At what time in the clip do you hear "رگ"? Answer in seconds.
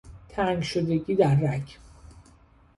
1.35-1.77